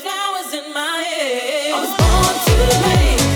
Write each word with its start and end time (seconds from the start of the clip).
flowers 0.00 0.54
in 0.54 0.72
my 0.72 1.02
hair. 1.12 1.74
I 1.74 1.80
was 1.80 1.92
born 2.00 2.34
too 2.46 2.64
late. 2.88 3.29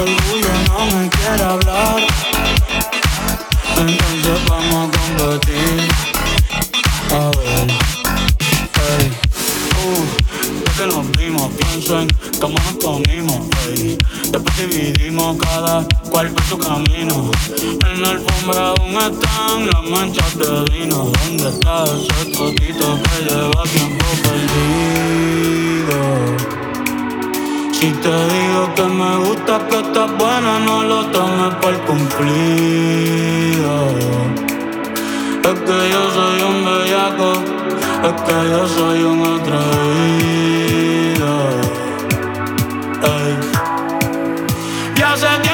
El 0.00 0.08
orgullo 0.08 0.48
no 0.68 0.96
me 0.96 1.10
quiere 1.10 1.42
hablar. 1.42 1.96
Entonces 3.76 4.40
vamos 4.48 4.88
a 4.88 4.98
competir. 4.98 5.88
A 7.12 7.30
ver, 7.36 7.66
hey, 8.76 9.12
uh, 9.84 10.04
es 10.66 10.72
que 10.72 10.86
nos 10.86 11.12
vimos, 11.18 11.50
pienso 11.52 12.00
en 12.00 12.08
cómo 12.40 12.54
nos 12.54 12.82
comimos, 12.82 13.40
hey. 13.66 13.98
Después 14.30 14.56
dividimos 14.70 15.36
cada 15.36 15.86
cual 16.10 16.30
por 16.30 16.44
su 16.44 16.56
camino. 16.56 17.30
En 17.90 18.02
la 18.02 18.10
alfombra 18.10 18.68
aún 18.68 18.94
están 18.94 19.66
las 19.66 19.82
manchas 19.90 20.38
de 20.38 20.64
vino. 20.78 21.12
¿Dónde 21.24 21.50
está 21.50 21.84
ese 21.84 22.30
totito 22.38 22.98
que 23.02 23.34
lleva 23.34 23.62
tiempo 23.64 24.06
perdido? 24.22 24.89
Si 27.80 27.90
te 27.92 28.10
digo 28.10 28.74
que 28.74 28.82
me 28.82 29.16
gusta, 29.24 29.66
que 29.70 29.78
estás 29.80 30.10
buena, 30.18 30.58
no 30.66 30.82
lo 30.82 31.06
tomes 31.06 31.54
por 31.62 31.74
cumplido. 31.86 33.72
Es 35.48 35.58
que 35.66 35.78
yo 35.92 36.02
soy 36.16 36.42
un 36.50 36.56
bellaco, 36.66 37.30
es 38.04 38.16
que 38.26 38.38
yo 38.50 38.68
soy 38.68 39.02
un 39.02 39.20
atrevido. 39.32 39.70
Ey. 43.14 43.32
Ya 44.96 45.10
sé 45.16 45.30
que 45.42 45.49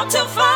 I'm 0.00 0.08
too 0.08 0.24
far. 0.24 0.49